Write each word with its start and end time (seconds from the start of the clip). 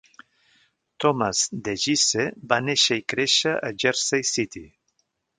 Thomas 1.03 1.41
DeGise 1.67 2.25
va 2.53 2.57
néixer 2.69 2.97
i 3.01 3.03
créixer 3.13 3.53
a 3.69 3.69
Jersey 3.83 4.25
City. 4.31 4.63